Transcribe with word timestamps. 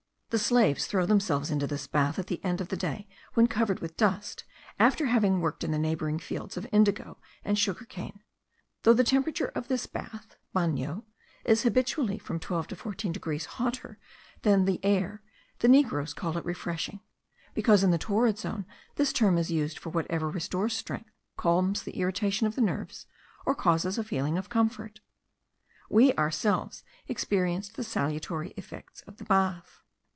The 0.31 0.39
slaves 0.39 0.87
throw 0.87 1.05
themselves 1.05 1.51
into 1.51 1.67
this 1.67 1.87
bath 1.87 2.17
at 2.17 2.27
the 2.27 2.41
end 2.41 2.61
of 2.61 2.69
the 2.69 2.77
day, 2.77 3.05
when 3.33 3.47
covered 3.47 3.81
with 3.81 3.97
dust, 3.97 4.45
after 4.79 5.07
having 5.07 5.41
worked 5.41 5.61
in 5.61 5.71
the 5.71 5.77
neighbouring 5.77 6.19
fields 6.19 6.55
of 6.55 6.65
indigo 6.71 7.19
and 7.43 7.59
sugar 7.59 7.83
cane. 7.83 8.21
Though 8.83 8.93
the 8.93 9.03
water 9.13 9.49
of 9.49 9.67
this 9.67 9.87
bath 9.87 10.37
(bano) 10.53 11.03
is 11.43 11.63
habitually 11.63 12.17
from 12.17 12.39
12 12.39 12.67
to 12.67 12.75
14 12.77 13.11
degrees 13.11 13.43
hotter 13.45 13.99
than 14.43 14.63
the 14.63 14.79
air, 14.85 15.21
the 15.59 15.67
negroes 15.67 16.13
call 16.13 16.37
it 16.37 16.45
refreshing; 16.45 17.01
because 17.53 17.83
in 17.83 17.91
the 17.91 17.97
torrid 17.97 18.37
zone 18.39 18.65
this 18.95 19.11
term 19.11 19.37
is 19.37 19.51
used 19.51 19.77
for 19.77 19.89
whatever 19.89 20.29
restores 20.29 20.71
strength, 20.77 21.11
calms 21.35 21.83
the 21.83 21.99
irritation 21.99 22.47
of 22.47 22.55
the 22.55 22.61
nerves, 22.61 23.05
or 23.45 23.53
causes 23.53 23.97
a 23.97 24.03
feeling 24.05 24.37
of 24.37 24.47
comfort. 24.47 25.01
We 25.89 26.13
ourselves 26.13 26.85
experienced 27.09 27.75
the 27.75 27.83
salutary 27.83 28.53
effects 28.55 29.01
of 29.01 29.17
the 29.17 29.25
bath. 29.25 29.79